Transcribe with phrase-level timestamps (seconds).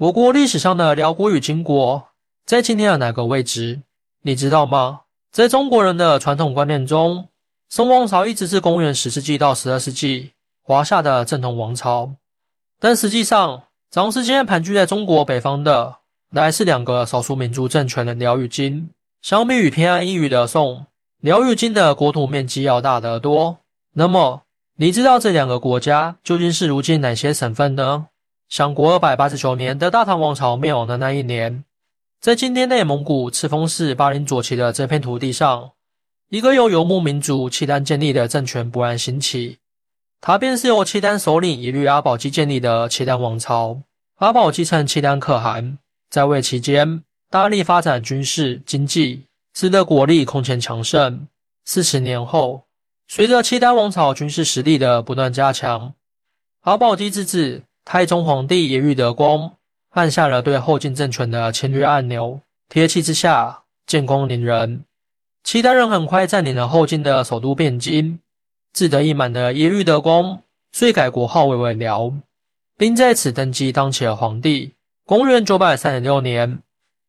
[0.00, 2.08] 我国历史上的辽国与金国
[2.46, 3.82] 在今天的哪个位置？
[4.22, 5.02] 你知道吗？
[5.30, 7.28] 在中国人的传统观念中，
[7.68, 10.30] 宋王朝一直是公元十世纪到十二世纪
[10.62, 12.14] 华夏的正统王朝。
[12.78, 15.96] 但实际上，长时间盘踞在中国北方的，
[16.30, 18.88] 乃是两个少数民族政权的辽与金。
[19.20, 20.86] 相比于偏安一隅的宋，
[21.20, 23.58] 辽与金的国土面积要大得多。
[23.92, 24.44] 那么，
[24.76, 28.06] 你知道这两个国家究竟是如今哪些省份呢？
[28.50, 31.64] 相国二百八十九年的大唐王朝灭亡的那一年，
[32.20, 35.70] 在今天内蒙古赤峰市巴林左旗的这片土地上，
[36.30, 39.58] 一个由游牧民族契丹建立的政权勃然兴起。
[40.20, 43.82] 它便是由契丹首领耶律阿保机建立的契丹王朝。
[44.16, 45.78] 阿保继承契丹可汗，
[46.10, 51.28] 在位期间大力发展军事经济，使得国力空前强盛。
[51.64, 52.64] 四十年后。
[53.06, 55.94] 随着契丹王朝军事实力的不断加强，
[56.62, 57.62] 阿保机之子
[57.92, 59.54] 太宗皇帝耶律德光
[59.88, 62.40] 按下了对后晋政权的侵略按钮。
[62.68, 64.84] 铁骑之下，建功凌人。
[65.42, 68.20] 契丹人很快占领了后晋的首都汴京。
[68.72, 72.12] 志得意满的耶律德光遂改国号为为辽，
[72.76, 74.70] 并在此登基当起了皇帝。
[75.04, 76.60] 公元九百三十六年，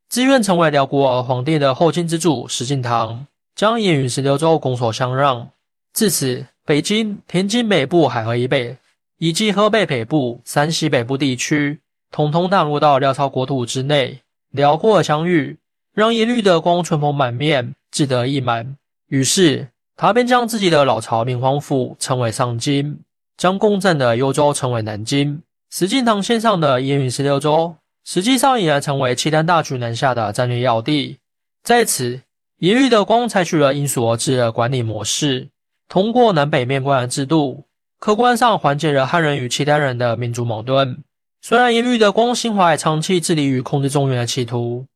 [0.09, 3.19] 自愿成为辽国而皇帝的后晋之主石敬瑭
[3.53, 5.47] 将燕云十六州拱手相让。
[5.93, 8.75] 自此，北京、天津北部海河以北，
[9.23, 14.21] 以及河北北部、山西北部地区，统统纳入到辽朝国土之内。
[14.49, 15.57] 辽阔的相遇，
[15.93, 18.75] 让耶律德光春风满面，志得意满。
[19.09, 22.97] 于是，他便将自己的老巢明皇府称为上京，
[23.37, 25.39] 将共振的幽州称为南京。
[25.69, 31.19] 石敬瑭线上的燕云十六州，实际上已然成为契丹大举南下的战略要地。
[31.61, 32.21] 在此，
[32.57, 35.49] 耶律德光采取了因所而治的管理模式。
[35.87, 37.65] 通过南北面关的制度，
[38.01, 41.03] 客观上缓解了汉人与契丹人的民族矛盾。
[41.39, 44.87] 虽然耶律德光心怀长期致力于控制中原的企图，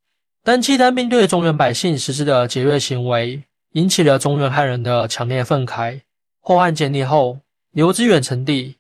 [0.44, 6.02] 但契丹兵对中原百姓实施的劫掠行为，引起了中原汉人的强烈愤慨。
[6.42, 7.38] 后汉建立后，
[7.72, 8.78] 刘知远称帝，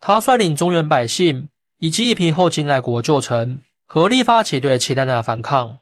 [0.00, 5.78] 他率领中原百姓以及一批后金来国旧臣，合力发起对契丹的反抗，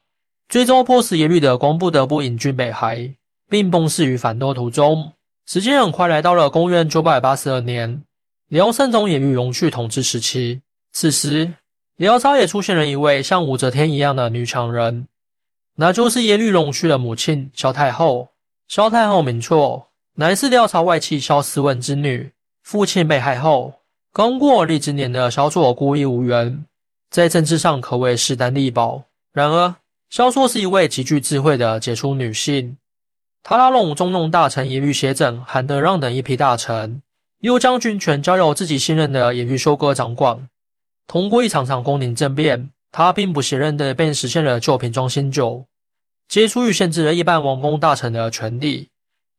[0.47, 3.15] 最终迫使耶律德光不得不引军北还，
[3.49, 5.13] 并崩逝于反斗途中。
[5.47, 8.03] 时间很快来到了公元九百八十二年，
[8.49, 10.61] 辽圣宗耶律隆绪统治时期。
[10.91, 11.53] 此时，
[11.95, 15.07] 辽朝也出现了一位像武则天一样的女强人，
[15.75, 18.27] 那就是耶律隆绪的母亲萧太后。
[18.67, 22.29] 萧太后名绰，乃是辽朝外戚萧思文之女。
[22.63, 23.73] 父亲被害后，
[24.11, 26.65] 刚过立之年的萧绰孤立无援，
[27.09, 29.01] 在政治上可谓势单力薄。
[29.31, 29.73] 然而，
[30.09, 32.75] 萧绰是一位极具智慧的杰出女性。
[33.49, 37.01] 他拉拢中弄大臣耶律斜轸、韩德让等一批大臣，
[37.39, 40.49] 又将军权交由自己信任的耶律修哥掌管。
[41.07, 45.63] 通过一场场宫廷政变，他兵不血刃的便实现了旧瓶装新酒，
[46.27, 48.89] 解除与限制了一般王公大臣的权利，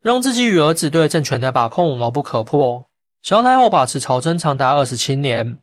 [0.01, 2.87] 让自己与儿子对政权的把控牢不可破。
[3.21, 5.59] 萧太后把持朝政长达二十七年，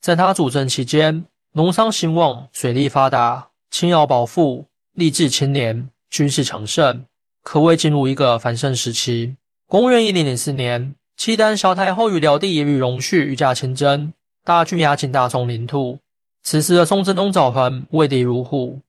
[0.00, 4.64] 在他主政期间，农商兴旺，水利发达，轻徭薄赋，
[4.96, 7.04] 吏治清廉，军事强盛。
[7.42, 9.36] 可谓进入一个繁盛时期。
[9.66, 14.12] 公元一零零四年，契丹萧太后与辽帝耶律隆绪御驾亲征，
[14.44, 15.98] 大军压境大宋领土。
[16.42, 18.80] 此时的宋真宗赵恒畏敌如虎，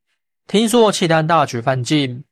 [0.48, 2.24] 听说契丹大举犯境，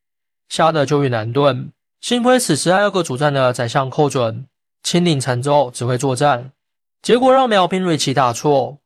[0.47, 1.69] 吓得就欲难遁。
[2.01, 4.45] 幸亏此时还有个主战的宰相寇准
[4.81, 6.51] 亲领陈州指挥作战，
[7.01, 8.77] 结果让辽兵锐气大挫，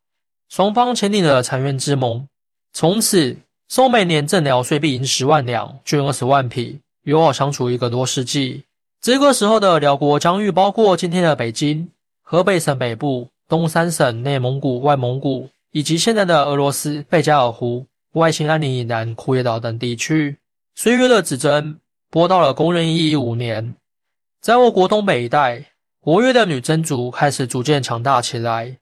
[0.50, 2.28] 双方签订了澶渊之盟。
[2.74, 3.38] 从此，
[3.70, 6.80] 宋每年赠辽税币银十万两，绢二十万匹。
[7.04, 8.64] 友好相处一个多世纪，
[9.02, 11.92] 这个时候的辽国疆域包括今天的北京、
[12.22, 20.38] 河北省北部、东三省、内蒙古、外蒙古，以及现在的俄罗斯贝加尔湖、外兴安岭以南、库页岛等地区。
[20.76, 21.78] 岁月的指针
[22.10, 23.76] 拨到了公元一一五年，
[24.40, 28.78] 在我国东北一带，活跃的女真族开始逐渐强大起来，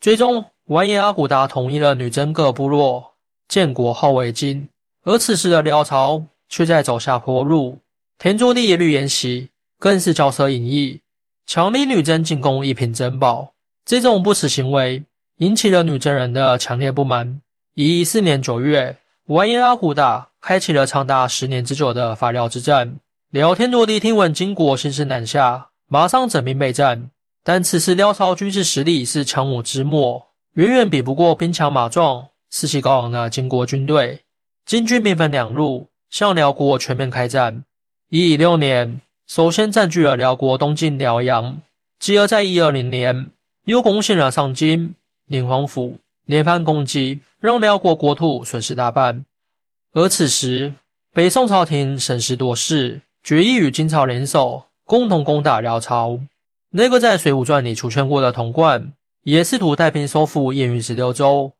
[0.00, 3.14] 最终完颜阿骨达统一了女真各部落，
[3.48, 4.68] 建国号为金。
[5.02, 6.22] 而此时的辽朝。
[6.48, 7.78] 却在走下坡路。
[8.18, 11.00] 田卓帝一律沿袭更是骄奢淫逸，
[11.46, 13.52] 强逼女真进贡一品珍宝。
[13.84, 15.04] 这种不耻行为
[15.36, 17.40] 引起了女真人的强烈不满。
[17.74, 18.96] 一四年九月，
[19.26, 22.96] 完颜阿骨打开启了长达十年之久的伐辽之战。
[23.30, 27.10] 辽天卓帝听闻金国兴师南下，马上整兵备战。
[27.44, 34.22] 但此时辽朝军事实力已是强弩之末，远远比不过兵强马壮、士气高昂的金国军队。
[34.64, 35.90] 金军兵分两路。
[36.10, 37.64] 向辽国全面开战。
[38.08, 41.60] 一一六年，首先占据了辽国东境辽阳，
[41.98, 43.30] 继而在一二零年
[43.64, 44.94] 又攻陷了上京、
[45.26, 49.24] 宁王府、连番攻击，让辽国国土损失大半。
[49.92, 50.74] 而此时，
[51.12, 56.20] 北宋朝廷审时度势，决意与金朝联手，共同攻打辽朝。
[56.70, 58.92] 那个在《水浒传》里出现过的童贯，
[59.22, 61.52] 也试图带兵收复燕云十六州，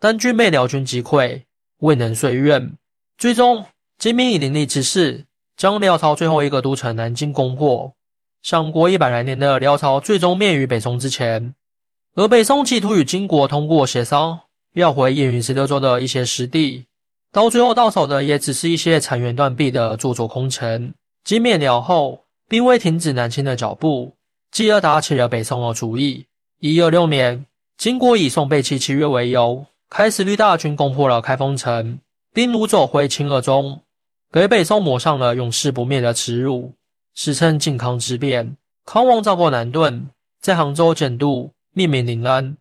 [0.00, 1.42] 但均被辽军击溃，
[1.78, 2.72] 未能遂愿。
[3.18, 3.66] 最终，
[3.98, 5.24] 金兵以凌厉之势，
[5.56, 7.94] 将辽朝最后一个都城南京攻破。
[8.42, 11.54] 上国一百来年的辽朝，最终灭于北宋之前。
[12.14, 14.40] 而北宋企图与金国通过协商，
[14.74, 16.84] 要回燕云十六州的一些失地，
[17.32, 20.92] 到最后到手的也只是一些残垣断壁的做作空城。
[21.24, 24.14] 金灭辽后，并未停止南侵的脚步，
[24.50, 26.26] 继而打起了北宋的主意。
[26.60, 27.46] 一二六年，
[27.78, 31.98] 金国以宋背弃契约为由，开始率大军攻破了开封城，
[32.32, 33.80] 并掳走回清河中，
[34.34, 36.72] 给北宋抹上了永世不灭的耻辱，
[37.14, 38.56] 史称靖康之变。
[38.84, 40.08] 康王赵过南顿，
[40.40, 41.52] 在杭州简渡。
[41.72, 42.56] 命名临安，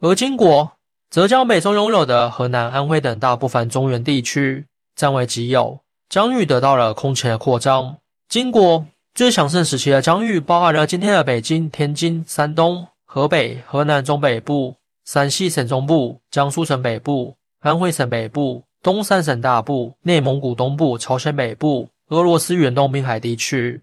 [0.00, 0.72] 而金国
[1.10, 7.96] 则将北宋拥有的河南、安徽等大部分中原地区占为己有，疆域得到了空前的扩张。
[8.28, 14.76] 金国最强盛时期的疆域包含了今天的北京、天津、山东、河北、河南中北部、
[15.06, 23.82] 陕西省中部、江苏省北部、安徽省北部、东三省大部、内蒙古东部、朝鲜北部、俄罗斯远东滨海地区，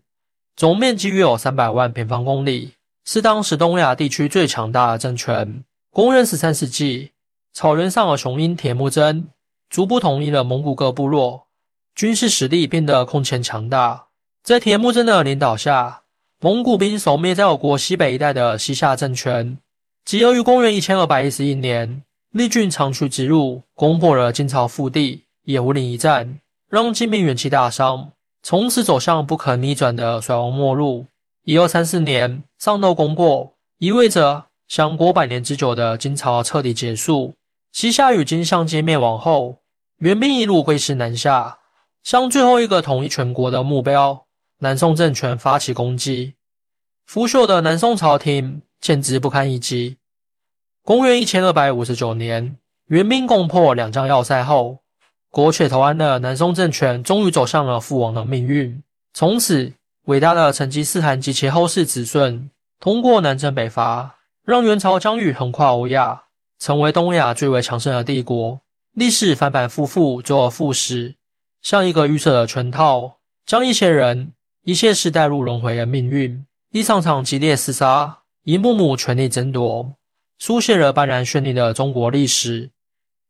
[0.56, 2.74] 总面积约有三百万平方公里。
[3.06, 5.64] 是当时东亚地区最强大的政权。
[5.92, 7.12] 公元十三世纪，
[7.54, 9.30] 草原上的雄鹰铁木真
[9.70, 11.48] 逐步统一了蒙古各部落，
[11.96, 14.08] 军事实力变得空前强大。
[14.44, 16.02] 在铁木真的领导下，
[16.42, 19.58] 蒙古兵守灭在我国西北一带的西夏政权。
[20.04, 22.04] 即由于公元一千二百一十一年，
[22.38, 26.40] 立军长驱直入，攻破了金朝腹地，野狐岭一战，
[26.70, 28.12] 让金兵元气大伤，
[28.44, 31.08] 从此走向不可逆转的衰亡末路。
[31.46, 37.34] 一二三四年，上奏攻破，意味着相国百年之久的金朝彻底结束。
[37.72, 39.58] 西夏与金相继灭亡后，
[39.98, 41.58] 元兵一路挥师南下，
[42.04, 44.26] 向最后一个统一全国的目标——
[44.62, 46.36] 南宋政权发起攻击。
[47.08, 49.98] 腐朽的南宋朝廷简直不堪一击。
[50.88, 52.56] 公元一千二百五十九年，
[52.86, 54.80] 元兵攻破两江要塞后，
[55.30, 58.82] 国却投安的南宋政权终于走向了覆亡的命运。
[59.14, 59.74] 从此。
[60.06, 62.50] 伟大的成吉思汗及其后世子孙
[62.80, 66.24] 通过南征北伐，让元朝疆域横跨欧亚，
[66.58, 68.62] 成为东亚最为强盛的帝国。
[68.94, 71.16] 历史反反复复，周而复始，
[71.62, 74.32] 像一个预设的圈套，将一些人、
[74.64, 76.46] 一切事带入轮回的命运。
[76.72, 79.92] 一场场激烈厮杀，一幕幕权力争夺，
[80.40, 82.70] 书写了斑斓绚丽的中国历史。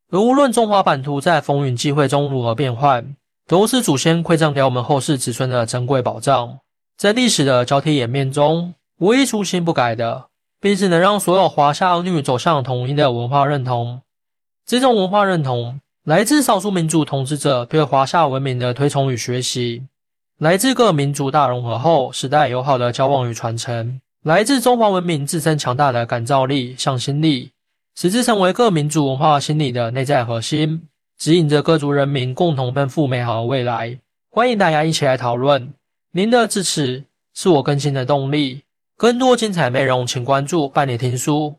[0.10, 3.16] 而无论中华版图在风云际会中如何变幻，
[3.48, 6.60] 都是祖先馈赠给我们后世子孙的珍贵宝藏。
[6.98, 10.28] 在历史的交替演变中，唯一初心不改的，
[10.60, 14.02] 便是能让所有华夏儿女走向统一的文化认同。
[14.66, 19.84] 这种文化认同来自少数民族统治者对华夏文明的推崇与学习，
[20.40, 27.52] 来自各民族大融合后时代友好的交往与传承，来自中华文明自身强大的感召力、向心力，
[27.96, 30.82] 使之成为各民族文化心理的内在核心，
[31.18, 33.98] 指引着各族人民共同奔赴美好的未来。
[34.30, 35.74] 欢迎大家一起来讨论。
[36.12, 37.04] 您的支持
[37.34, 38.64] 是我更新的动力。
[38.98, 41.56] 更多精彩内容，请关注伴你听书。